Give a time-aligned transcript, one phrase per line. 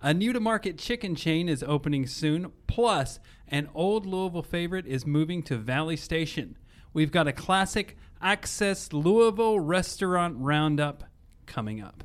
[0.00, 2.52] A new to market chicken chain is opening soon.
[2.68, 6.56] Plus, an old Louisville favorite is moving to Valley Station.
[6.92, 11.02] We've got a classic Access Louisville restaurant roundup
[11.46, 12.04] coming up.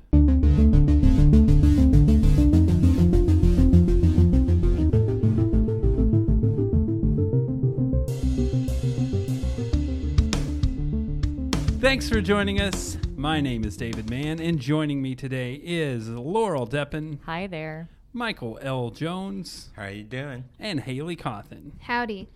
[11.79, 12.97] Thanks for joining us.
[13.23, 17.87] My name is David Mann, and joining me today is Laurel Deppen, Hi there.
[18.11, 18.89] Michael L.
[18.89, 20.43] Jones, How are you doing?
[20.59, 21.71] and Haley Cawthon.
[21.83, 22.27] Howdy.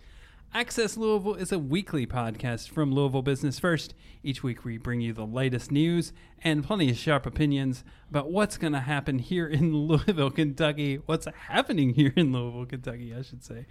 [0.57, 3.93] Access Louisville is a weekly podcast from Louisville Business First.
[4.23, 8.57] Each week we bring you the latest news and plenty of sharp opinions about what's
[8.57, 10.95] going to happen here in Louisville, Kentucky.
[11.05, 13.67] What's happening here in Louisville, Kentucky, I should say.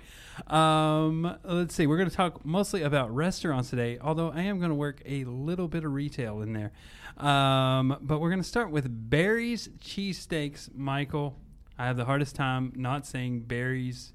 [0.46, 1.88] Um, let's see.
[1.88, 5.24] We're going to talk mostly about restaurants today, although I am going to work a
[5.24, 6.70] little bit of retail in there.
[7.18, 10.73] Um, but we're going to start with Barry's Cheesesteaks.
[10.73, 11.37] Michael,
[11.76, 14.12] I have the hardest time not saying Barry's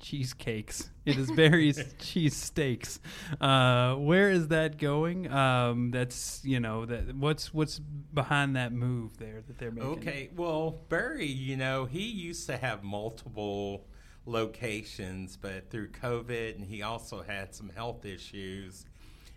[0.00, 0.90] cheesecakes.
[1.04, 2.98] It is Barry's cheesesteaks.
[3.40, 5.30] Uh, where is that going?
[5.32, 9.90] Um, that's you know that what's what's behind that move there that they're making.
[9.90, 13.86] Okay, well, Barry, you know, he used to have multiple
[14.26, 18.84] locations, but through COVID and he also had some health issues,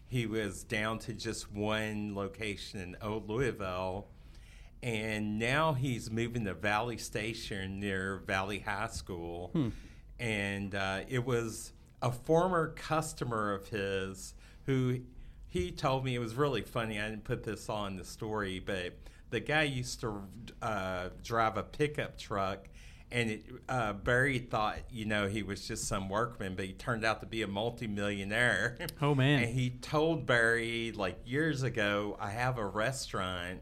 [0.08, 4.08] he was down to just one location in Old Louisville.
[4.84, 9.52] And now he's moving to Valley Station near Valley High School.
[10.22, 14.36] And uh, it was a former customer of his
[14.68, 15.00] who
[15.50, 17.02] he told me it was really funny.
[17.02, 18.94] I didn't put this on the story, but
[19.32, 20.22] the guy used to
[20.62, 22.68] uh, drive a pickup truck,
[23.12, 27.04] and it, uh, Barry thought, you know, he was just some workman, but he turned
[27.04, 28.78] out to be a multimillionaire.
[29.02, 29.44] Oh, man.
[29.44, 33.62] And he told Barry like years ago, I have a restaurant,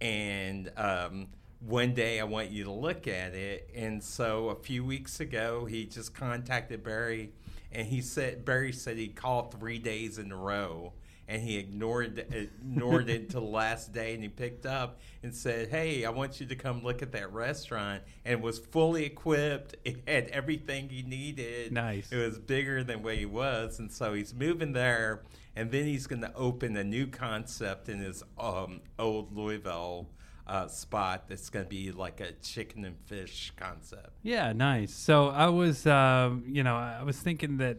[0.00, 1.26] and um,
[1.60, 3.70] one day I want you to look at it.
[3.74, 7.32] And so a few weeks ago, he just contacted Barry,
[7.72, 10.92] and he said Barry said he called three days in a row,
[11.26, 15.68] and he ignored ignored it until the last day, and he picked up and said,
[15.68, 19.76] "Hey, I want you to come look at that restaurant." And it was fully equipped.
[19.84, 21.72] It had everything he needed.
[21.72, 22.10] Nice.
[22.12, 25.22] It was bigger than what he was, and so he's moving there,
[25.56, 30.06] and then he's going to open a new concept in his um, old Louisville
[30.48, 34.10] uh, spot that's going to be like a chicken and fish concept.
[34.22, 34.94] Yeah, nice.
[34.94, 37.78] So I was, um, you know, I was thinking that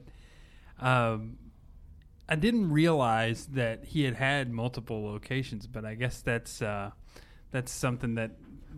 [0.79, 1.37] um,
[2.27, 6.91] I didn't realize that he had had multiple locations, but I guess that's uh,
[7.51, 8.31] that's something that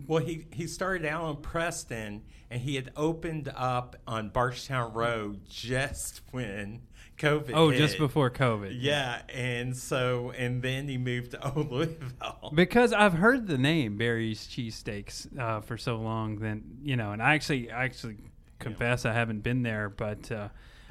[0.06, 5.44] Well, he, he started out in Preston, and he had opened up on Bardstown Road
[5.48, 6.82] just when
[7.22, 7.52] COVID.
[7.54, 7.78] oh, hit.
[7.78, 8.76] just before COVID.
[8.78, 12.52] Yeah, and so and then he moved to Old Louisville.
[12.54, 17.22] Because I've heard the name Barry's Cheesesteaks uh, for so long, then you know, and
[17.22, 18.16] I actually, I actually
[18.58, 20.48] confess I haven't been there, but uh,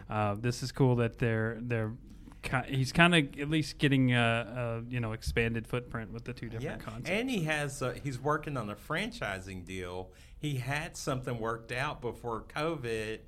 [0.09, 1.93] uh, this is cool that they're they're
[2.67, 6.49] he's kind of at least getting a, a you know expanded footprint with the two
[6.49, 7.09] different Yeah, concepts.
[7.09, 10.11] and he has uh, he's working on a franchising deal.
[10.39, 13.19] He had something worked out before COVID,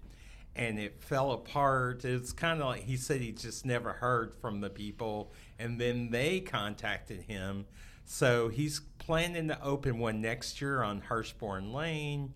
[0.55, 2.05] and it fell apart.
[2.05, 6.09] It's kind of like he said he just never heard from the people, and then
[6.11, 7.65] they contacted him.
[8.05, 12.33] So he's planning to open one next year on Hurstbourne Lane,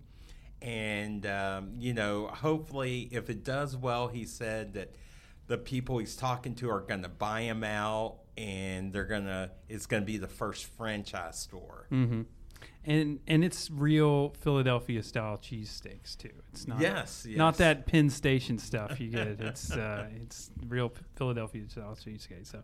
[0.61, 4.95] and um, you know, hopefully, if it does well, he said that
[5.47, 9.85] the people he's talking to are going to buy him out, and they're gonna it's
[9.85, 11.85] going to be the first franchise store.
[11.89, 12.22] hmm
[12.86, 16.32] And and it's real Philadelphia style cheesesteaks too.
[16.54, 19.28] It's not Yes, not that Penn Station stuff you get.
[19.42, 22.48] It's uh, it's real Philadelphia style cheesesteak.
[22.48, 22.62] So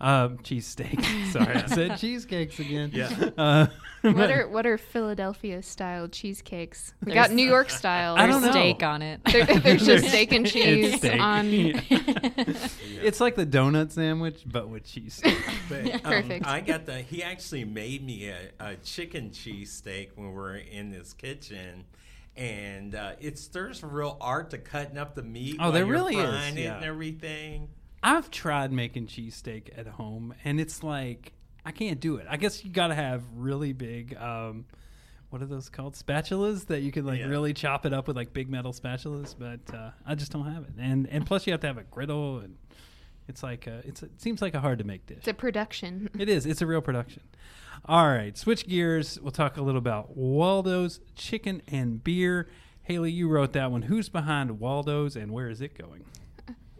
[0.00, 1.02] um, cheesesteak.
[1.32, 2.90] Sorry, I said cheesecakes again.
[2.92, 3.10] Yeah.
[3.36, 3.66] Uh,
[4.02, 6.94] What are what are Philadelphia style cheesecakes?
[7.04, 8.14] We There's- got New York style.
[8.16, 8.60] I don't There's know.
[8.60, 9.20] steak on it.
[9.24, 11.20] There, there's just steak and it's cheese steak.
[11.20, 11.46] on.
[11.50, 15.20] It's like the donut sandwich, but with cheese.
[15.68, 16.46] But, um, Perfect.
[16.46, 17.00] I got the.
[17.00, 21.84] He actually made me a, a chicken cheese steak when we were in this kitchen,
[22.36, 25.56] and uh, it's there's real art to cutting up the meat.
[25.58, 26.76] Oh, while there you're really is, frying it yeah.
[26.76, 27.68] and everything.
[28.06, 31.32] I've tried making cheesesteak at home, and it's like
[31.64, 32.26] I can't do it.
[32.30, 34.16] I guess you got to have really big.
[34.16, 34.66] Um,
[35.30, 35.94] what are those called?
[35.94, 37.26] Spatulas that you can like Yeah.
[37.26, 40.62] really chop it up with like big metal spatulas, but uh, I just don't have
[40.62, 40.70] it.
[40.78, 42.56] And and plus you have to have a griddle, and
[43.26, 45.18] it's like a, it's a, it seems like a hard to make dish.
[45.18, 46.08] It's a production.
[46.18, 46.46] It is.
[46.46, 47.24] It's a real production.
[47.86, 49.18] All right, switch gears.
[49.20, 52.48] We'll talk a little about Waldo's Chicken and Beer.
[52.82, 53.82] Haley, you wrote that one.
[53.82, 56.04] Who's behind Waldo's and where is it going?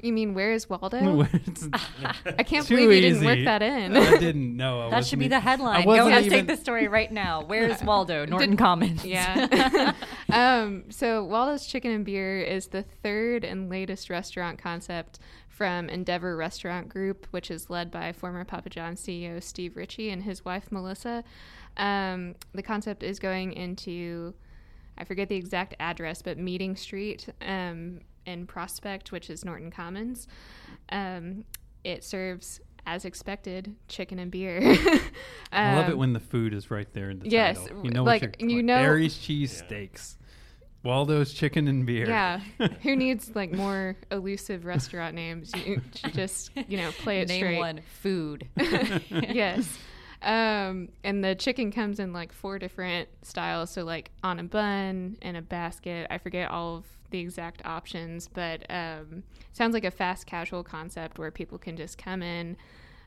[0.06, 1.22] You mean where is Waldo?
[1.34, 1.68] It's-
[2.38, 3.26] I can't Too believe you didn't easy.
[3.26, 3.96] work that in.
[3.96, 4.82] I didn't know.
[4.86, 5.82] I That should be the headline.
[5.84, 7.42] Go wasn't ahead, even- take the story right now.
[7.44, 8.24] Where's Waldo?
[8.24, 9.04] Norton Commons.
[9.04, 9.92] yeah.
[10.30, 15.18] um, so Waldo's Chicken and Beer is the third and latest restaurant concept
[15.48, 20.22] from Endeavor Restaurant Group, which is led by former Papa John's CEO Steve Ritchie and
[20.22, 21.24] his wife Melissa.
[21.78, 24.34] Um, the concept is going into,
[24.98, 30.26] I forget the exact address, but Meeting Street um, in Prospect, which is Norton Commons.
[30.90, 31.44] Um,
[31.84, 34.58] it serves, as expected, chicken and beer.
[35.52, 37.84] I love it Um, when the food is right there in the yes, title.
[37.84, 40.18] You know like, what you're you like, know- Barry's cheese steaks,
[40.84, 42.06] Waldo's chicken and beer.
[42.08, 42.40] Yeah.
[42.82, 45.52] Who needs like more elusive restaurant names?
[45.66, 47.58] You you just, you know, play it Name straight.
[47.58, 48.46] one food.
[49.10, 49.78] yes.
[50.22, 53.70] Um, and the chicken comes in like four different styles.
[53.70, 56.06] So like on a bun and a basket.
[56.10, 59.22] I forget all of the exact options, but um,
[59.52, 62.56] sounds like a fast casual concept where people can just come in,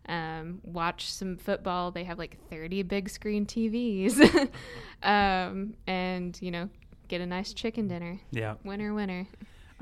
[0.07, 1.91] um, watch some football.
[1.91, 4.49] They have like 30 big screen TVs,
[5.03, 6.69] um, and you know,
[7.07, 8.19] get a nice chicken dinner.
[8.31, 8.55] Yeah.
[8.63, 9.27] Winner, winner.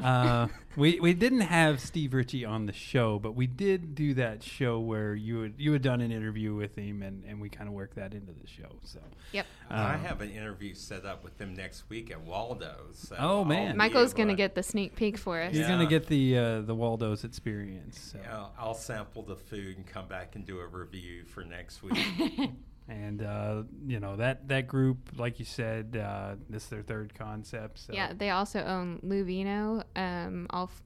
[0.03, 4.43] Uh, we we didn't have Steve Ritchie on the show, but we did do that
[4.43, 7.67] show where you had you had done an interview with him, and, and we kind
[7.67, 8.77] of worked that into the show.
[8.83, 8.99] So
[9.31, 9.45] Yep.
[9.71, 12.99] I um, have an interview set up with them next week at Waldo's.
[13.09, 13.75] So Oh, I'll man.
[13.75, 15.51] Michael's gonna to- get the sneak peek for us.
[15.51, 15.69] He's Yeah.
[15.69, 17.99] gonna get the uh, the Waldo's experience.
[18.13, 18.19] So.
[18.31, 21.97] I'll, I'll sample the food and come back and do a review for next week.
[22.89, 27.13] And uh, you know that that group, like you said, uh, this is their third
[27.13, 27.79] concept.
[27.79, 27.93] So.
[27.93, 30.81] Yeah, they also own Luvino, um, all f-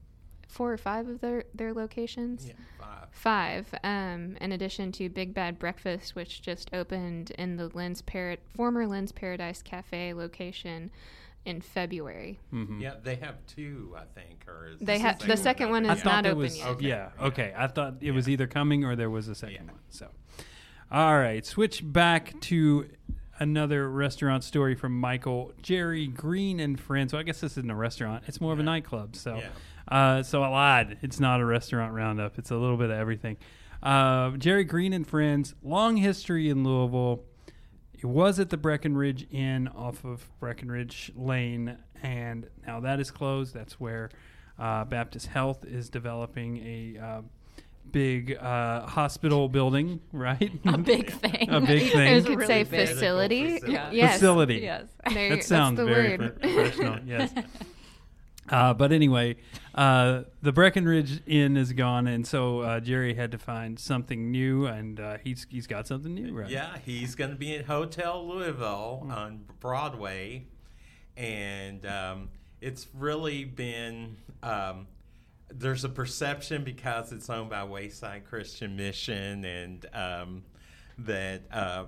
[0.48, 2.46] four or five of their, their locations.
[2.46, 3.08] yeah, five.
[3.12, 8.40] Five, um, in addition to Big Bad Breakfast, which just opened in the Lynn's Parrot,
[8.56, 10.90] former Lynn's Paradise Cafe location
[11.44, 12.38] in February.
[12.52, 12.80] Mhm.
[12.80, 14.44] Yeah, they have two, I think.
[14.48, 16.66] Or is They have the second one I is thought not open was yet.
[16.68, 16.86] Okay.
[16.88, 17.26] yeah Yeah.
[17.26, 17.54] okay.
[17.56, 19.72] I thought it was either coming or there was a second Yeah.
[19.72, 19.80] one.
[19.88, 20.08] So,
[20.92, 22.88] all right, switch back to
[23.38, 27.12] another restaurant story from Michael Jerry Green and Friends.
[27.12, 29.16] Well, I guess this isn't a restaurant; it's more of a nightclub.
[29.16, 29.48] So, Yeah.
[29.88, 30.98] uh, so I lied.
[31.02, 32.38] It's not a restaurant roundup.
[32.38, 33.38] It's a little bit of everything.
[33.82, 37.24] Uh, Jerry Green and Friends, long history in Louisville.
[37.94, 43.54] It was at the Breckenridge Inn off of Breckenridge Lane, and now that is closed.
[43.54, 44.10] That's where
[44.58, 47.22] uh, Baptist Health is developing a uh,
[47.90, 50.52] big uh, hospital building, right?
[50.64, 51.48] a big thing.
[51.50, 52.16] A big thing.
[52.16, 52.88] You could really say big.
[52.88, 53.58] facility.
[53.58, 53.96] Facility.
[53.96, 54.12] Yes.
[54.14, 54.54] Facility.
[54.56, 54.84] Yes.
[55.12, 56.40] There, that sounds the very word.
[56.40, 56.98] professional.
[57.04, 57.32] Yes.
[58.48, 59.36] Uh, but anyway,
[59.74, 64.66] uh, the Breckenridge Inn is gone, and so uh, Jerry had to find something new,
[64.66, 66.50] and uh, he's he's got something new, right?
[66.50, 69.16] Yeah, he's going to be at Hotel Louisville Mm.
[69.16, 70.46] on Broadway,
[71.16, 72.30] and um,
[72.60, 74.16] it's really been.
[74.42, 74.88] Um,
[75.54, 80.42] there's a perception because it's owned by Wayside Christian Mission, and um,
[80.98, 81.84] that uh,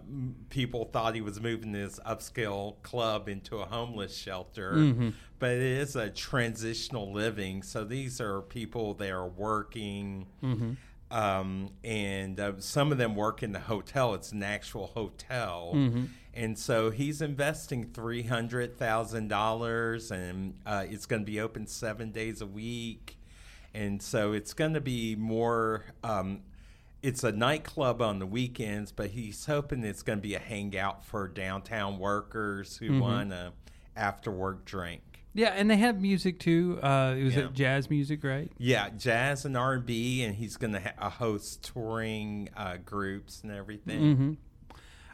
[0.51, 4.73] people thought he was moving this upscale club into a homeless shelter.
[4.75, 5.13] Mhm.
[5.39, 10.77] But it is a transitional living, so these are people that are working Mhm.
[11.11, 14.15] um, and uh, some of them work in the hotel.
[14.15, 16.09] It's an actual hotel, Mhm.
[16.33, 21.67] and so he's investing three hundred thousand dollars, and uh, it's going to be open
[21.67, 23.19] seven days a week,
[23.75, 25.85] and so it's going to be more.
[26.03, 26.41] Um,
[27.03, 31.05] it's a nightclub on the weekends, but he's hoping it's going to be a hangout
[31.05, 33.01] for downtown workers who Mhm.
[33.01, 33.53] want a
[33.95, 35.03] after work drink.
[35.35, 36.79] Yeah, and they have music too.
[36.83, 37.49] Uh, it was Yeah.
[37.53, 38.51] jazz music, right?
[38.57, 43.43] Yeah, jazz and R and B, and he's going to ha- host touring uh, groups
[43.43, 44.17] and everything.
[44.17, 44.33] hmm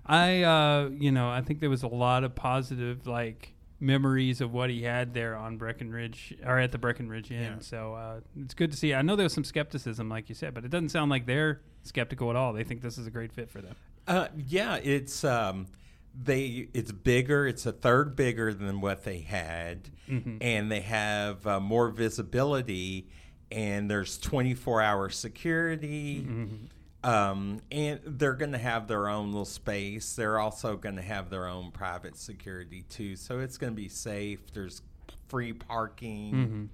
[0.07, 4.53] I, uh, you know, I think there was a lot of positive like memories of
[4.53, 7.43] what he had there on Breckenridge or at the Breckenridge Inn.
[7.43, 7.55] Yeah.
[7.61, 8.95] So uh, it's good to see.
[8.95, 11.61] I know there was some skepticism, like you said, but it doesn't sound like they're
[11.83, 12.53] skeptical at all.
[12.53, 13.75] They think this is a great fit for them.
[14.07, 15.67] Uh, yeah, it's um,
[16.15, 16.69] they.
[16.75, 17.47] It's bigger.
[17.47, 20.39] It's a third bigger than what they had, Mhm.
[20.41, 23.09] and they have uh, more visibility.
[23.53, 26.25] And there's 24 hour security.
[27.03, 30.15] Um, and they're going to have their own little space.
[30.15, 33.17] They're also going to have their own private security too.
[33.17, 34.41] So it's going to be safe.
[34.53, 34.83] There's
[35.29, 36.33] free parking.
[36.35, 36.65] Mm-hmm.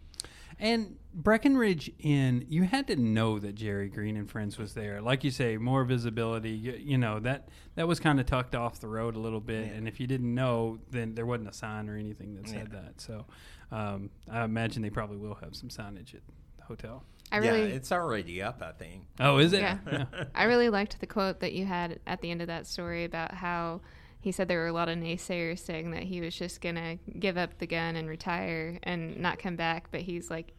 [0.58, 5.02] And Breckenridge Inn, you had to know that Jerry Green and Friends was there.
[5.02, 6.50] Like you say, more visibility.
[6.50, 9.66] You, you know that that was kind of tucked off the road a little bit.
[9.66, 9.72] Yeah.
[9.74, 12.80] And if you didn't know, then there wasn't a sign or anything that said Yeah.
[12.80, 13.00] that.
[13.02, 13.26] So
[13.70, 17.04] um, I imagine they probably will have some signage at the hotel.
[17.32, 18.62] I yeah, really, it's already up.
[18.62, 19.06] I think.
[19.20, 19.60] Oh, is it?
[19.60, 20.04] Yeah.
[20.34, 23.34] I really liked the quote that you had at the end of that story about
[23.34, 23.80] how
[24.20, 27.36] he said there were a lot of naysayers saying that he was just gonna give
[27.36, 30.52] up the gun and retire and not come back, but he's like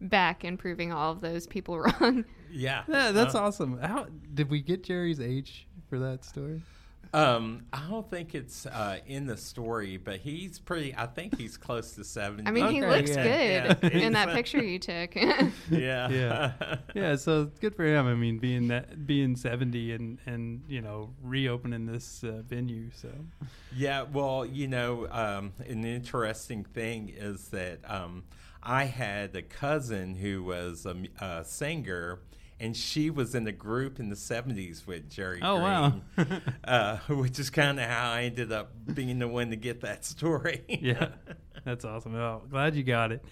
[0.00, 2.24] back and proving all of those people wrong.
[2.50, 3.78] Yeah, Yeah, that's Uh, awesome.
[3.78, 6.62] How did we get Jerry's age for that story?
[7.14, 10.94] Um, I don't think it's uh, in the story, but he's pretty.
[10.96, 12.46] I think he's close to seventy.
[12.48, 13.74] I mean, he looks yeah.
[13.74, 13.98] good Yeah.
[14.00, 15.14] in that picture you took.
[15.70, 16.52] yeah, Yeah.
[16.94, 18.08] yeah, so good for him.
[18.08, 22.90] I mean, being that being seventy and and you know reopening this uh, venue.
[22.94, 23.10] So
[23.76, 28.24] Yeah, well, you know, um, an interesting thing is that um,
[28.62, 30.86] I had a cousin who was
[31.20, 32.18] a singer,
[32.64, 36.00] and she was in a group in the 70s with Jerry Oh, wow.
[36.16, 39.82] Green, uh, which is kind of how I ended up being the one to get
[39.82, 40.62] that story.
[40.68, 41.08] yeah,
[41.64, 42.14] that's awesome.
[42.14, 43.24] Oh, glad you got it.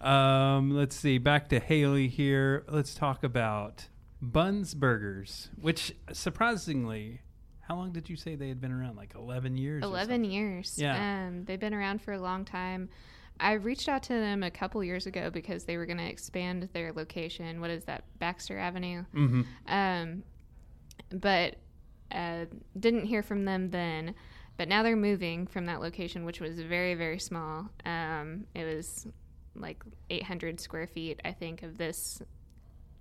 [0.00, 1.18] Um, let's see.
[1.18, 2.64] Back to Haley here.
[2.68, 3.86] Let's talk about
[4.20, 7.20] Buns Burgers, which surprisingly,
[7.60, 8.96] how long did you say they had been around?
[8.96, 9.82] Like eleven years.
[9.84, 10.30] 11 something?
[10.30, 10.74] years.
[10.76, 11.26] Yeah.
[11.28, 12.88] Um, they've been around for a long time.
[13.40, 16.68] I reached out to them a couple years ago because they were going to expand
[16.72, 17.60] their location.
[17.60, 18.04] What is that?
[18.18, 19.04] Baxter Avenue.
[19.14, 19.46] Mhm.
[19.66, 20.22] Um,
[21.10, 21.56] but
[22.10, 22.46] uh,
[22.78, 24.14] didn't hear from them then.
[24.56, 27.68] But now they're moving from that location, which was very, very small.
[27.84, 29.06] Um, it was
[29.54, 32.20] like 800 square feet, I think, of this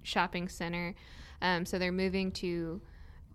[0.03, 0.93] shopping center.
[1.41, 2.79] Um, so they're moving to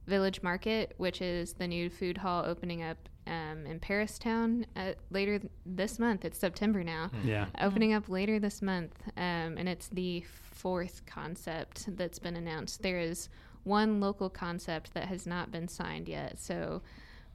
[0.07, 5.38] Village Market, which is the new food hall opening up um, in Paristown uh, later
[5.38, 6.25] th- this month.
[6.25, 7.47] It's September now Yeah.
[7.61, 12.83] opening up later this month, um, and it's the fourth concept that's been announced.
[12.83, 13.29] There is
[13.64, 16.83] one local concept that has not been signed yet, so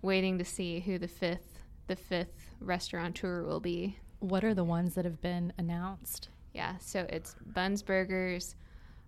[0.02, 1.54] waiting to see who the fifth
[1.88, 3.98] the fifth restaurateur will be.
[4.20, 6.28] What are the ones that have been announced?
[6.54, 8.56] Yeah, so it's Buns Burgers,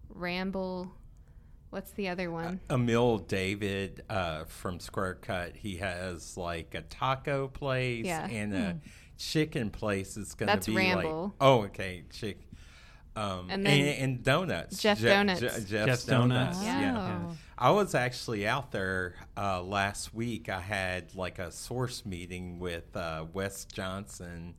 [0.07, 0.89] Ramble.
[1.69, 2.59] What's the other one?
[2.69, 8.25] Emil David uh, from Square Cut, he has like a taco place Yeah.
[8.27, 8.79] and a
[9.17, 10.17] chicken place.
[10.17, 11.23] It's going That's to be Ramble.
[11.25, 12.39] like oh, okay, chick.
[13.15, 14.79] Um, And and, then and, donuts.
[14.81, 15.41] Jeff Je- Donuts.
[15.41, 16.57] Je- Jeff's, Jeff's Donuts.
[16.57, 16.63] Donuts.
[16.63, 17.19] Yeah.
[17.29, 17.37] Oh.
[17.57, 20.47] I was actually out there uh, last week.
[20.47, 24.55] I had like a source meeting with uh, Wes Johnson,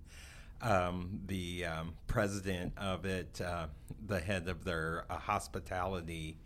[0.61, 3.67] um, the um, president of it, uh,
[4.07, 6.37] the head of their uh, hospitality,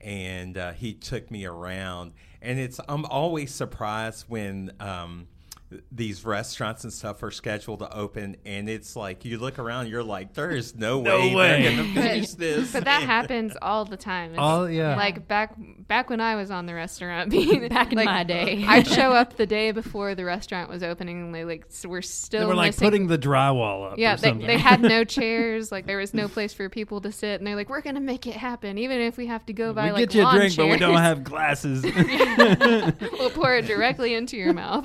[0.00, 2.12] and uh, he took me around.
[2.42, 4.72] And it's I'm always surprised when.
[4.80, 5.28] Um,
[5.92, 10.02] these restaurants and stuff are scheduled to open, and it's like you look around, you're
[10.02, 11.62] like, there is no, No way, way.
[11.62, 12.72] they're gonna finish this.
[12.72, 14.30] But that happens all the time.
[14.30, 14.96] It's All- yeah.
[14.96, 15.54] Like back
[15.88, 18.64] back when I was on the restaurant, being Back in like, my day.
[18.68, 22.02] I'd show up the day before the restaurant was opening, and they like s- were
[22.02, 22.86] still They were like missing.
[22.86, 23.98] putting the drywall up.
[23.98, 25.70] yeah, or they, they had no chairs.
[25.72, 28.26] Like there was no place for people to sit, and they're like, "We're gonna make
[28.26, 30.36] it happen, even if we have to go by we like get you a lawn
[30.36, 31.82] drink, but we don't have glasses.
[31.84, 34.84] we'll pour it directly into your mouth."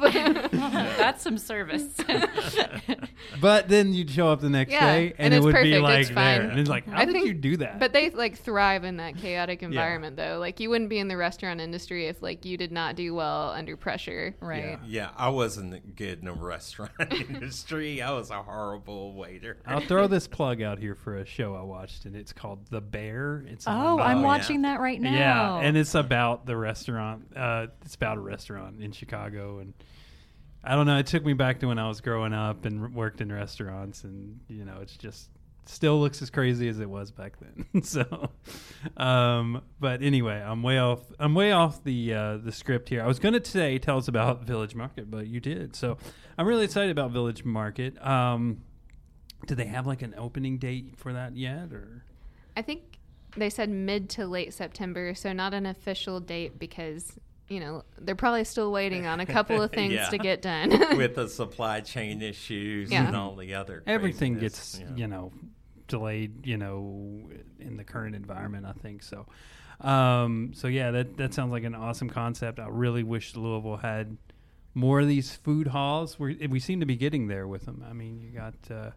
[0.98, 1.94] That's some service.
[3.42, 5.72] but then you'd show up the next Yeah, day, and, and it it's would be
[5.72, 6.50] perfect, like it's there, fine.
[6.50, 7.80] and it's like, how I did think- you do that?
[7.80, 10.38] But they like thrive in that chaotic environment, though.
[10.40, 13.50] Like you wouldn't be in the restaurant industry if like you did not do well
[13.50, 14.36] under pressure.
[14.40, 14.80] right.
[14.86, 18.02] Yeah, I wasn't good in the restaurant industry.
[18.02, 19.58] I was a horrible waiter.
[19.66, 22.82] I'll throw this plug out here for a show I watched, and it's called The
[22.82, 23.44] Bear.
[23.48, 24.24] It's Oh, uh, I'm yeah.
[24.26, 25.12] watching that right now.
[25.60, 27.26] Yeah, and it's about the restaurant.
[27.36, 29.74] Uh, it's about a restaurant in Chicago, and
[30.64, 30.98] I don't know.
[30.98, 34.40] It took me back to when I was growing up and worked in restaurants, and
[34.48, 35.30] you know, it's just
[35.66, 37.82] still looks as crazy as it was back then.
[37.84, 38.32] so,
[38.98, 41.00] um, but anyway, I'm way off.
[41.20, 43.02] I'm way off the uh, the script here.
[43.02, 45.76] I was going to say tell us about Village Market, but you did.
[45.76, 45.98] So,
[46.38, 48.04] I'm really excited about Village Market.
[48.06, 48.62] Um,
[49.48, 52.04] do they have like an opening date for that yet, or?
[52.56, 53.00] I think
[53.36, 57.18] they said mid to late September, so not an official date because
[57.52, 60.10] you know they're probably still waiting on a couple of things Yeah.
[60.10, 60.70] to get done.
[60.98, 63.08] with the supply chain issues Yeah.
[63.08, 64.96] and all the other everything craziness, gets yeah.
[65.02, 65.32] you know
[65.88, 67.30] delayed you know
[67.60, 69.26] in the current environment i think so
[69.82, 74.16] um so yeah that that sounds like an awesome concept i really wish louisville had
[74.74, 77.92] more of these food halls we we seem to be getting there with them i
[77.92, 78.92] mean you got uh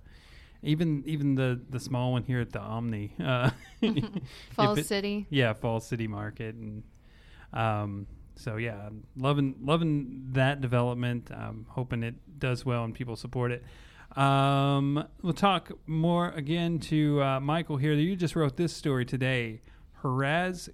[0.62, 3.50] even even the the small one here at the omni uh
[3.82, 4.04] if
[4.52, 5.26] Falls it- City.
[5.30, 6.84] yeah Fall city market and
[7.52, 11.30] um so yeah i'm loving loving that development.
[11.30, 13.64] I'm hoping it does well and people support it.
[14.16, 17.92] Um we'll talk more again to uh, michael here.
[17.94, 19.60] You just wrote this story today.
[20.02, 20.68] Haraz,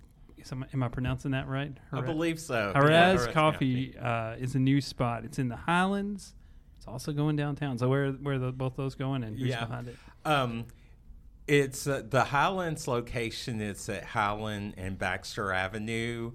[0.51, 1.73] am, am i pronouncing that right?
[1.93, 2.73] I believe so.
[2.75, 5.25] Haraz Yeah, Haraz coffee uh, is a new spot.
[5.25, 6.35] It's in the highlands.
[6.79, 7.79] It's also going downtown.
[7.79, 9.65] So where where the, both those going and who's Yeah.
[9.67, 9.97] behind it?
[10.25, 10.67] Um,
[11.47, 16.33] it's uh, the Highlands location It's at Highland and Baxter Avenue,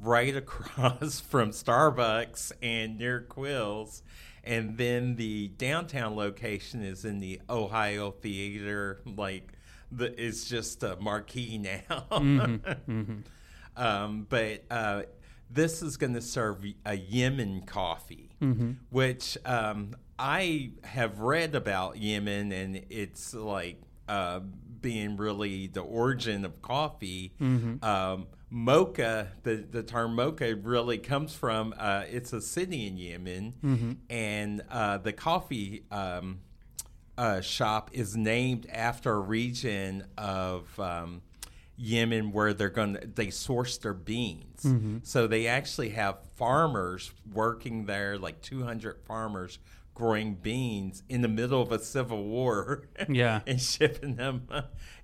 [0.00, 4.02] right across from Starbucks and near Quills.
[4.42, 9.00] And then the downtown location is in the Ohio Theater.
[9.06, 9.52] Like,
[9.90, 11.58] the, it's just a marquee
[11.88, 12.06] now.
[12.10, 13.20] Mm-hmm.
[13.76, 15.02] Um, but uh,
[15.50, 18.30] this is going to serve a Yemen coffee,
[18.90, 24.40] which um, I have read about Yemen, and it's like uh,
[24.80, 27.32] being really the origin of coffee.
[27.82, 33.52] Um, mocha, the, the term mocha really comes from uh, it's a city in Yemen,
[34.08, 35.82] and uh, the coffee.
[35.90, 36.38] Um,
[37.16, 41.22] uh, shop is named after a region of um,
[41.76, 44.66] Yemen where they're going to they source their beans.
[45.04, 49.60] So they actually have farmers working there, like 200 farmers
[49.94, 52.84] growing beans in the middle of a civil war.
[53.08, 53.40] Yeah.
[53.46, 54.48] and shipping them.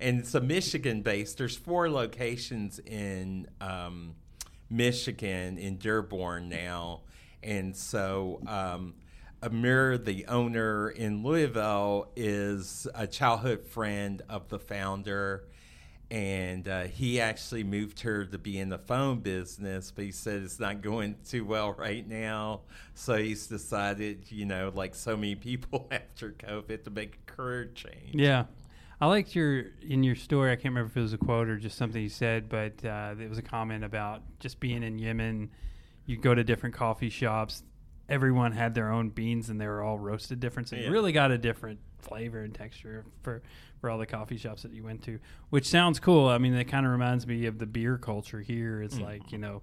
[0.00, 1.38] And it's a Michigan based.
[1.38, 4.14] There's four locations in um,
[4.68, 7.02] Michigan in Dearborn now,
[7.42, 8.40] and so.
[8.46, 8.94] Um,
[9.42, 15.44] Amir, the owner in Louisville, is a childhood friend of the founder.
[16.10, 20.42] And uh, he actually moved her to be in the phone business, but he said
[20.42, 22.62] it's not going too well right now.
[22.94, 27.66] So he's decided, you know, like so many people after COVID, to make a career
[27.66, 28.14] change.
[28.14, 28.44] Yeah.
[29.00, 30.52] I liked your in your story.
[30.52, 33.14] I can't remember if it was a quote or just something you said, but uh,
[33.18, 35.50] it was a comment about just being in Yemen.
[36.04, 37.62] You go to different coffee shops.
[38.10, 40.68] Everyone had their own beans, and they were all roasted different.
[40.68, 43.42] So you really got a different flavor and texture for
[43.80, 45.18] for all the coffee shops that you went to,
[45.50, 46.28] which sounds cool.
[46.28, 48.82] I mean, it kind of reminds me of the beer culture here.
[48.82, 49.62] It's like you know,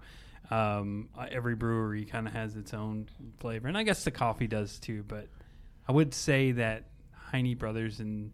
[0.50, 3.08] um, uh, every brewery kind of has its own
[3.40, 5.04] flavor, and I guess the coffee does too.
[5.08, 5.28] But
[5.88, 8.32] I would say that Heine Brothers and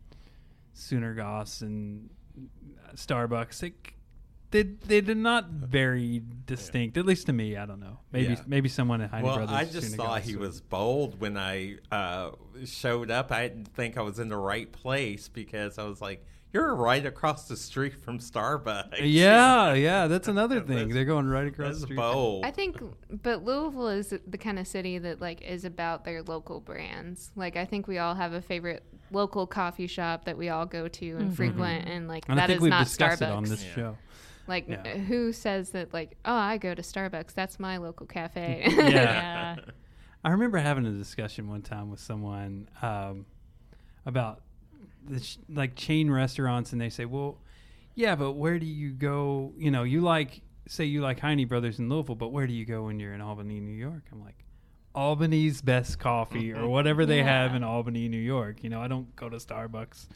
[0.76, 3.74] Sunergos and uh, Starbucks, they,
[4.54, 6.96] they they did not uh, very distinct.
[6.98, 8.00] At least to me, I don't know.
[8.12, 8.42] Maybe Yeah.
[8.46, 9.56] maybe someone at Heine well, Brothers.
[9.56, 12.32] I just Sooner thought he was bold when I uh,
[12.64, 13.32] showed up.
[13.32, 17.04] I didn't think I was in the right place because I was like, "You're right
[17.04, 20.76] across the street from Starbucks." Uh, yeah, yeah, that's another thing.
[20.78, 21.98] That's- They're going right across that's the street.
[21.98, 22.46] bold.
[22.46, 22.78] I think,
[23.24, 27.32] but Louisville is the kind of city that like is about their local brands.
[27.36, 30.88] Like I think we all have a favorite local coffee shop that we all go
[30.88, 31.34] to and mm-hmm.
[31.34, 33.28] frequent, and like And I that think is we've not discussed Starbucks.
[33.28, 33.74] it on this Yeah.
[33.74, 33.98] show.
[34.48, 34.98] Like Yeah.
[34.98, 35.94] who says that?
[35.94, 37.34] Like oh, I go to Starbucks.
[37.34, 38.64] That's my local cafe.
[38.68, 38.82] Yeah.
[38.90, 39.56] Yeah.
[40.26, 43.26] I remember having a discussion one time with someone um,
[44.06, 44.42] about
[45.06, 47.40] the sh- like chain restaurants, and they say, "Well,
[47.94, 49.52] yeah, but where do you go?
[49.58, 52.66] You know, you like say you like Heine Brothers in Louisville, but where do you
[52.66, 54.46] go when you're in Albany, New York?" I'm like,
[54.96, 59.14] "Albany's best coffee, or whatever they have in Albany, New York." You know, I don't
[59.18, 60.08] go to Starbucks.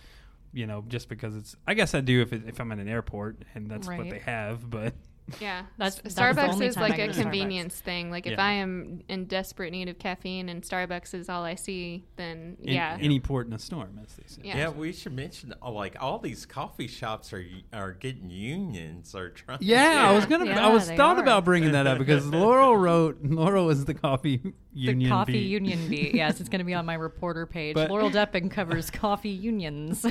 [0.53, 1.55] You know, just because it's.
[1.67, 4.19] I guess I do if it, if I'm at an airport and that's what they
[4.19, 4.69] have.
[4.69, 4.93] But
[5.41, 7.21] Yeah, That's- S- that's Starbucks is like a to Starbucks.
[7.21, 8.09] convenience thing.
[8.11, 8.45] Like if Yeah.
[8.45, 12.73] I am in desperate need of caffeine and Starbucks is all I see, then in-
[12.73, 14.41] yeah, any port in a storm, as they say.
[14.45, 14.57] Yeah.
[14.57, 19.29] yeah, we should mention uh, like all these coffee shops are are getting unions or
[19.29, 19.59] trying.
[19.61, 20.45] Yeah, I was gonna.
[20.45, 21.21] Yeah, I was thought are.
[21.21, 23.19] about bringing that up because Laurel wrote.
[23.23, 24.53] Laurel is the coffee union.
[24.73, 25.09] The union.
[25.09, 25.47] coffee beat.
[25.47, 26.13] union beat.
[26.17, 27.73] Yes, it's going to be on my reporter page.
[27.73, 30.05] But- Laurel Deppen covers coffee unions.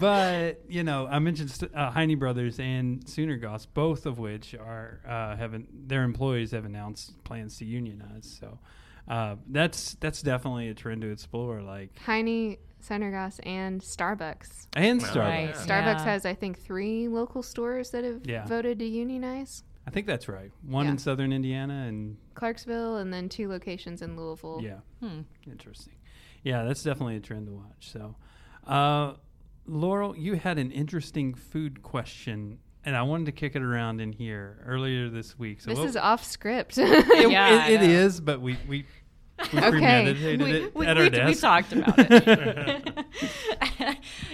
[0.00, 5.00] but you know, I mentioned st- uh, Heine Brothers and Sunergos, both of which are
[5.06, 8.36] uh, haven't their employees have announced plans to unionize.
[8.40, 8.58] So
[9.08, 11.62] uh, that's that's definitely a trend to explore.
[11.62, 14.66] Like Heine, Sunergos, and Starbucks.
[14.74, 15.16] and Starbucks.
[15.16, 15.44] Right.
[15.48, 15.52] Yeah.
[15.54, 16.04] Starbucks Yeah.
[16.04, 18.44] has, I think, three local stores that have Yeah.
[18.46, 19.64] voted to unionize.
[19.86, 20.50] I think that's right.
[20.62, 20.92] One Yeah.
[20.92, 24.60] in Southern Indiana and Clarksville, and then two locations in Louisville.
[24.62, 24.80] yeah.
[25.00, 25.20] Hmm.
[25.50, 25.94] Interesting.
[26.42, 27.90] Yeah, that's definitely a trend to watch.
[27.92, 28.16] So,
[28.66, 29.14] uh,
[29.66, 34.12] Laurel, you had an interesting food question, and I wanted to kick it around in
[34.12, 35.60] here earlier this week.
[35.60, 36.78] So This is off script.
[36.78, 37.86] it, Yeah, it- I it know.
[37.88, 38.86] is, but we we,
[39.52, 39.70] we Okay.
[39.70, 43.04] premeditated we, it we, at we, our we talked about it.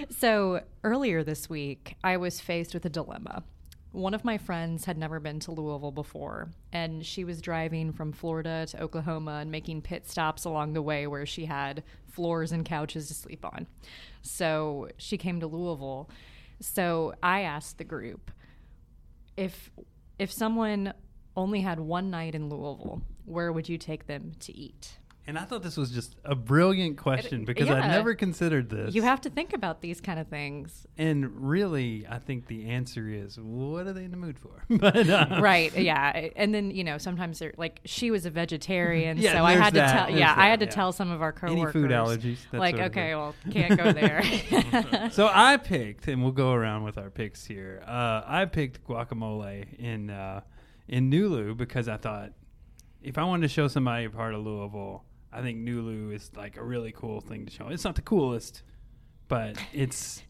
[0.09, 3.43] so earlier this week, I was faced with a dilemma.
[3.91, 8.11] One of my friends had never been to Louisville before, and she was driving from
[8.11, 12.65] Florida to Oklahoma and making pit stops along the way where she had floors and
[12.65, 13.67] couches to sleep on.
[14.21, 16.09] So she came to Louisville.
[16.59, 18.31] So I asked the group
[19.37, 19.69] if
[20.19, 20.93] if someone
[21.35, 24.99] only had one night in Louisville, where would you take them to eat?
[25.25, 27.87] And I thought this was just a brilliant question because I yeah.
[27.87, 28.93] never considered this.
[28.93, 30.85] You have to think about these kind of things.
[30.97, 34.63] and really, I think the answer is, what are they in the mood for?
[34.69, 39.17] but uh, right yeah and then you know sometimes they're like she was a vegetarian
[39.17, 40.71] Yeah, so i had to that, tell there's yeah i had to yeah.
[40.71, 44.23] tell some of our Any coworkers food allergies, like okay well can't go there
[45.11, 47.83] so I picked, and we'll go around with our picks here.
[47.85, 50.41] Uh, I picked Guaca Mole in uh,
[50.87, 52.31] in Nulu because I thought
[53.01, 56.57] if I wanted to show somebody a part of Louisville, I think Nulu is like
[56.57, 57.67] a really cool thing to show.
[57.69, 58.61] It's not the coolest,
[59.27, 60.21] but it's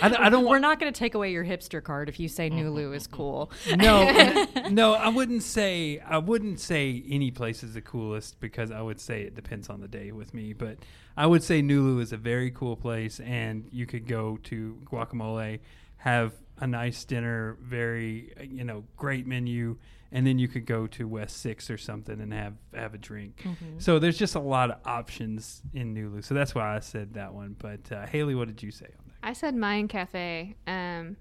[0.00, 0.62] I, don't- I don't We're want.
[0.62, 2.58] not going to take away your hipster card if you say uh-huh.
[2.58, 3.50] Nulu is cool.
[3.76, 6.00] No, no, I wouldn't say.
[6.06, 9.80] I wouldn't say any place is the coolest because I would say it depends on
[9.80, 10.52] the day with me.
[10.54, 10.78] But
[11.16, 15.12] I would say Nulu is a very cool place, and you could go to Guaca
[15.14, 15.58] Mole,
[15.98, 19.76] have a nice dinner, very you know great menu,
[20.14, 23.44] and then you could go to West Six or something and have have a drink.
[23.78, 26.24] So there's just a lot of options in Nulu.
[26.24, 27.56] So that's why I said that one.
[27.58, 29.28] But uh, Haley, what did you say on that?
[29.28, 30.54] I said Mayan Cafe.
[30.66, 31.16] Um,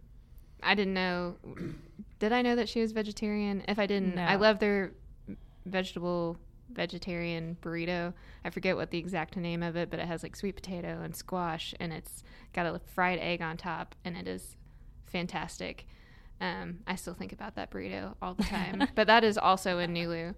[0.62, 1.36] I didn't know.
[2.20, 3.64] Did I know that she was vegetarian?
[3.68, 4.94] If I didn't, I love their
[5.66, 6.38] vegetable
[6.72, 8.14] vegetarian burrito.
[8.46, 11.16] I forget what the exact name of it, but it has like sweet potato and
[11.16, 14.56] squash, and it's got a fried egg on top, and it is
[15.08, 15.88] fantastic.
[16.42, 19.94] Um, I still think about that burrito all the time, but that is also in
[19.94, 20.34] Nulu.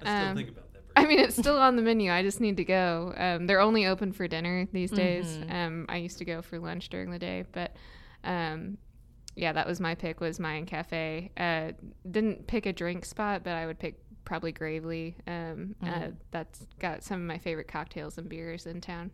[0.00, 0.88] I still Um, think about that.
[0.88, 0.92] Burrito.
[0.96, 2.10] I mean, it's still on the menu.
[2.12, 3.12] I just need to go.
[3.16, 5.38] Um, they're only open for dinner these days.
[5.50, 7.74] Um, I used to go for lunch during the day, but
[8.22, 8.78] um,
[9.34, 10.20] yeah, that was my pick.
[10.20, 11.30] Was Mayan Cafe.
[11.36, 11.72] Uh,
[12.10, 15.16] didn't pick a drink spot, but I would pick probably Gravely.
[15.26, 19.10] Um, uh, that's got some of my favorite cocktails and beers in town.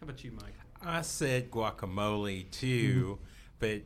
[0.00, 0.54] How about you, Mike?
[0.82, 3.18] I said Guaca Mole too,
[3.58, 3.82] but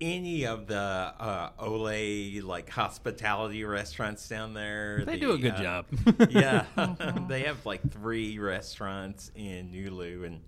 [0.00, 5.54] any of the uh, Ole like hospitality restaurants down there, They the, do a good
[5.54, 5.86] uh, job.
[6.30, 6.64] yeah,
[7.28, 10.40] they have like three restaurants in Nulu, and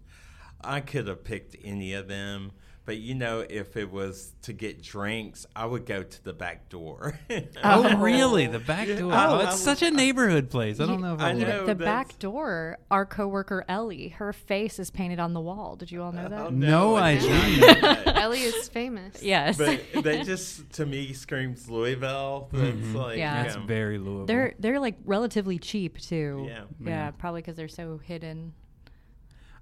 [0.61, 2.53] I could have picked any of them.
[2.85, 6.69] But you know, if it was to get drinks, I would go to the back
[6.69, 7.17] door.
[7.65, 8.47] Oh, really?
[8.49, 9.13] The back door.
[9.13, 10.81] Oh, Oh, it's was- such a neighborhood place.
[10.81, 11.43] I don't know if I, I would.
[11.47, 11.67] know.
[11.67, 15.77] the back door, our coworker Ellie, her face is painted on the wall.
[15.77, 16.41] Did you all know that?
[16.41, 17.61] Oh, No, I did didn't.
[17.61, 18.17] not know that.
[18.23, 19.23] Ellie is famous.
[19.23, 19.57] Yes.
[19.59, 22.49] but that just to me screams Louisville.
[22.53, 23.45] That's like Yeah.
[23.45, 24.27] That's um, very Louisville.
[24.27, 26.47] they're they're like relatively cheap too.
[26.49, 26.65] Yeah.
[26.81, 28.55] Yeah, probably because they're so hidden.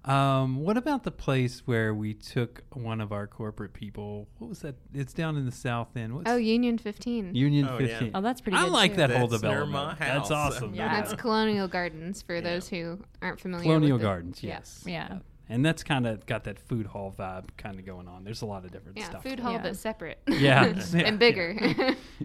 [0.04, 4.28] Um, what about the place where we took one of our corporate people?
[4.38, 4.76] What was that?
[4.94, 6.14] It's down in the south end.
[6.14, 7.34] What's Oh, Union 15.
[7.34, 7.86] Union Oh, yeah.
[7.98, 8.10] 15.
[8.14, 8.56] Oh, that's pretty.
[8.56, 8.96] I good, like too.
[8.98, 10.00] that whole That's near development.
[10.00, 10.74] my That's awesome.
[10.74, 10.88] Yeah.
[11.00, 13.64] That's Colonial Gardens for those who aren't familiar.
[13.64, 14.48] Colonial with the- Gardens, Yeah.
[14.54, 14.84] yes.
[14.86, 15.18] Yeah.
[15.50, 18.24] And that's kind of got that food hall vibe kind of going on.
[18.24, 19.22] There's a lot of different Yeah, stuff.
[19.24, 19.62] food hall, Yeah.
[19.62, 20.20] but separate.
[20.28, 20.72] Yeah.
[20.94, 21.00] Yeah.
[21.00, 21.56] and bigger.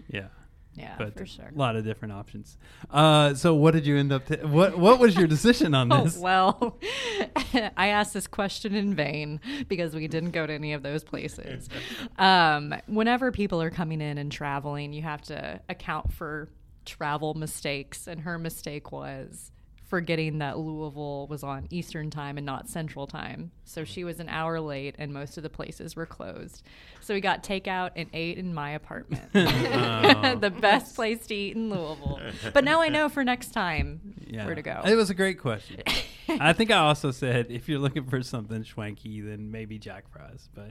[0.08, 0.28] Yeah.
[0.76, 1.50] Yeah, But for sure.
[1.54, 2.58] a lot of different options.
[2.90, 4.26] Uh, so what did you end up?
[4.26, 6.18] T- what What was your decision on Oh, this?
[6.18, 6.78] well,
[7.76, 11.68] I asked this question in vain because we didn't go to any of those places.
[12.18, 16.48] Um, whenever people are coming in and traveling, you have to account for
[16.84, 18.06] travel mistakes.
[18.06, 19.50] And her mistake was
[19.86, 23.52] forgetting that Louisville was on Eastern time and not Central time.
[23.64, 26.64] So she was an hour late and most of the places were closed.
[27.00, 29.22] So we got takeout and ate in my apartment.
[29.32, 32.20] the best place to eat in Louisville.
[32.52, 34.82] But now I know for next time where to go.
[34.84, 35.82] It was a great question.
[36.28, 40.48] I think I also said if you're looking for something schwanky, then maybe Jack Fry's.
[40.52, 40.70] But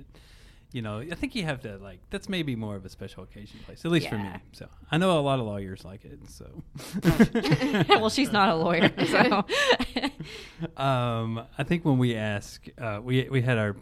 [0.76, 3.62] you know, I think you have to like that's maybe more of a special occasion
[3.66, 4.30] place, at least for me.
[4.52, 6.20] So I know a lot of lawyers like it.
[6.30, 6.64] So
[7.90, 9.46] well, she's not a lawyer, so
[10.84, 13.78] um, I think when we ask, uh, we we had our.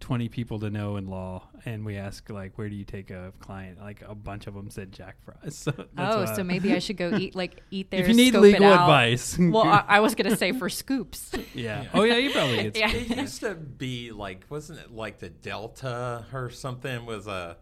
[0.00, 3.32] 20 people to know in law and we ask like where do you take a
[3.40, 6.78] client like a bunch of them said jack fry's so oh, why- so maybe I
[6.80, 8.00] should go eat like eat there.
[8.02, 11.32] if you need legal advice Well, I, I was gonna say for scoops.
[11.54, 12.92] yeah oh yeah you probably get Yeah.
[12.92, 17.06] It used to be like, wasn't it like the Delta or something?
[17.06, 17.56] Was a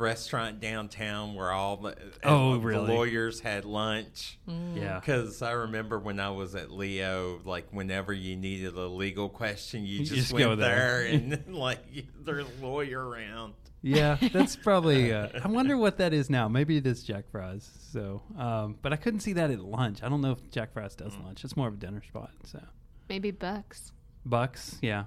[0.00, 2.88] restaurant downtown where all the, Oh, the really?
[2.88, 4.38] lawyers had lunch.
[4.74, 9.28] yeah Because I remember when I was at Leo, like whenever you needed a legal
[9.28, 11.02] question, you You just, just went go there.
[11.04, 11.80] there, and like
[12.24, 13.54] there's a lawyer around.
[13.82, 15.10] Yeah, that's probably.
[15.10, 16.48] Uh, I wonder what that is now.
[16.48, 17.66] Maybe it is Jack Fry's.
[17.92, 20.02] So, um, but I couldn't see that at lunch.
[20.02, 21.44] I don't know if Jack Fry's does lunch.
[21.44, 22.30] It's more of a dinner spot.
[22.44, 22.60] So,
[23.08, 23.92] Maybe Bucks.
[24.26, 24.76] Bucks.
[24.82, 25.04] Yeah,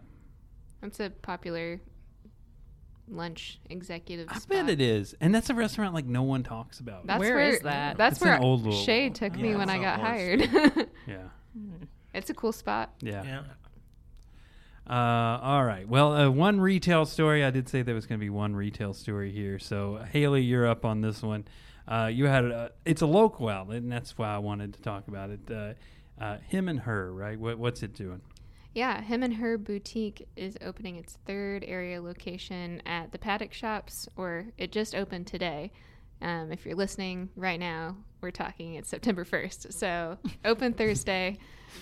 [0.82, 1.82] That's a popular
[3.08, 4.50] lunch executive I spot.
[4.50, 7.06] bet it is, and that's a restaurant like no one talks about.
[7.08, 7.98] That's Where where, is that?
[7.98, 8.84] That's It's where Old Louisville.
[8.84, 10.42] Shay took me when I got hired.
[11.08, 11.18] yeah,
[12.14, 12.94] it's a cool spot.
[13.02, 13.24] yeah.
[13.24, 13.42] Yeah.
[14.86, 15.88] Uh, all right.
[15.88, 17.44] Well, uh, one retail story.
[17.44, 19.58] I did say there was going to be one retail story here.
[19.58, 21.46] So, Haley, you're up on this one.
[21.88, 25.08] Uh, you had a, it's a local outlet, and that's why I wanted to talk
[25.08, 25.40] about it.
[25.50, 25.74] Uh,
[26.22, 27.40] uh, him and her, right?
[27.40, 28.22] What, what's it doing?
[28.74, 34.08] Yeah, him and her boutique is opening its third area location at the Paddock Shops,
[34.18, 35.72] or it just opened today.
[36.22, 39.74] Um, if you're listening right now, we're talking it's September 1st.
[39.74, 41.38] So open Thursday.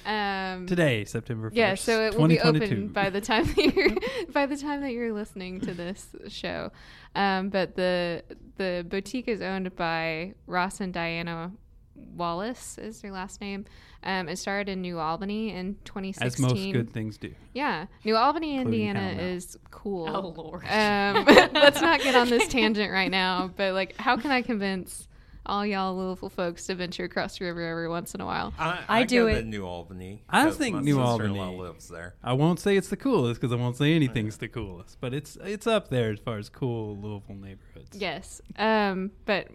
[0.06, 1.56] Um, Today, September 1st.
[1.56, 2.76] Yeah, so it will be 2022.
[2.76, 3.90] open by the time that you're
[4.32, 6.72] by the time that you're listening to this show.
[7.16, 8.24] Um, but the
[8.58, 11.52] the boutique is owned by Ross and Diana
[11.96, 13.66] Wallace is their last name.
[14.04, 16.26] Um, it started in New Albany in 2016.
[16.26, 17.34] As most good things do.
[17.54, 19.24] Yeah, New Albany, Including Indiana No.
[19.24, 20.10] is cool.
[20.10, 20.64] Oh, Lord.
[20.66, 23.52] Um, let's not get on this tangent right now.
[23.56, 25.08] But like, how can I convince
[25.46, 28.54] all y'all Louisville folks to venture across the river every once in a while?
[28.60, 30.24] I, I do go it- To New Albany.
[30.30, 32.16] I 'cause think my New Albany- lives there.
[32.24, 35.38] I won't say it's the coolest because I won't say anything's the coolest, but it's
[35.44, 37.96] it's up there as far as cool Louisville neighborhoods.
[37.98, 38.42] Yes.
[38.58, 39.48] Um, but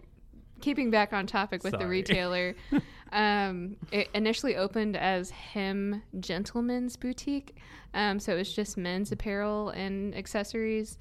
[0.61, 2.55] keeping back on topic with the retailer,
[3.11, 7.57] um, it initially opened as Hem Gentlemen's Boutique.
[7.93, 10.97] Um, so it was just men's apparel and accessories.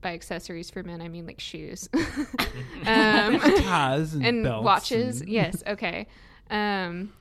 [0.00, 1.88] By accessories for men, I mean like shoes.
[1.94, 5.20] um, Ties and, and watches.
[5.20, 6.08] and- yes, okay.
[6.50, 7.12] Um,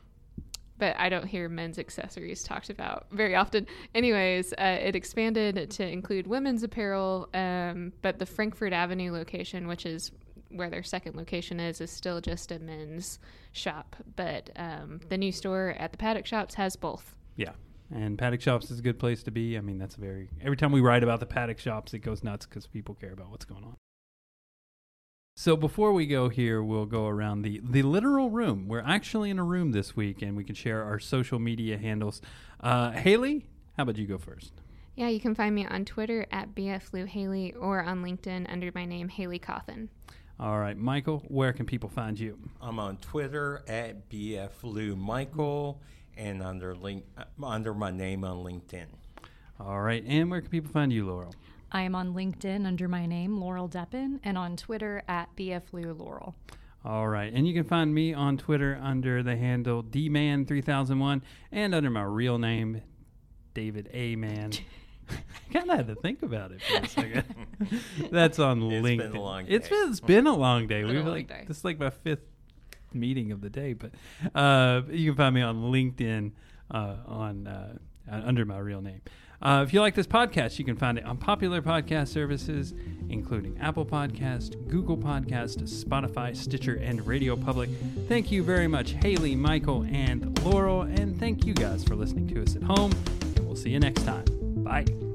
[0.80, 3.68] but I don't hear men's accessories talked about very often.
[3.94, 9.86] Anyways, uh, it expanded to include women's apparel, um, but the Frankfort Avenue location, which
[9.86, 10.12] is
[10.54, 13.20] where their second location is, is still just a men's
[13.52, 13.96] shop.
[14.16, 17.16] But um, the new store at the Paddock Shops has both.
[17.36, 17.52] Yeah.
[17.94, 19.58] And Paddock Shops is a good place to be.
[19.58, 20.30] I mean, that's very.
[20.42, 23.30] Every time we write about the Paddock Shops, it goes nuts because people care about
[23.30, 23.76] what's going on.
[25.36, 28.68] So before we go here, we'll go around the the literal room.
[28.68, 32.22] We're actually in a room this week, and we can share our social media handles.
[32.60, 34.54] Uh, Haley, how about you go first?
[34.96, 39.08] Yeah, you can find me on Twitter at bfluhaley or on LinkedIn under my name
[39.08, 39.88] Haley Cawthon.
[40.40, 42.38] All right, Michael, where can people find you?
[42.62, 45.82] I'm on Twitter at bflou Michael
[46.18, 48.88] and under link uh, under my name on LinkedIn.
[49.60, 51.36] All right, and where can people find you, Laurel?
[51.72, 56.36] I am on LinkedIn under my name, Laurel Deppen, and on Twitter at BFLU Laurel.
[56.84, 61.92] All right, and you can find me on Twitter under the handle dman3001 and under
[61.92, 62.82] my real name,
[63.54, 64.16] David A.
[64.16, 64.52] Mann.
[65.54, 67.24] kind of had to think about it for a second.
[68.12, 68.98] That's on It's LinkedIn.
[68.98, 69.76] been a long It's day.
[69.76, 70.84] been it's been a long day.
[70.84, 71.46] Been We've long like day.
[71.48, 72.22] this is like my fifth
[72.94, 73.92] meeting of the day, but
[74.36, 76.32] uh, you can find me on LinkedIn
[76.72, 77.78] uh, on uh,
[78.12, 79.02] uh, under my real name.
[79.42, 82.76] Uh, if you like this podcast, you can find it on popular podcast services,
[83.10, 87.72] including Apple Podcast, Google Podcast, Spotify, Stitcher, and Radio Public.
[88.08, 92.44] Thank you very much, Haley, Michael, and Laurel, and thank you guys for listening to
[92.44, 92.92] us at home.
[93.36, 94.41] And we'll see you next time.
[94.72, 95.11] Bye.